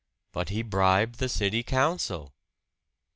[0.31, 2.33] "But he bribed the city council."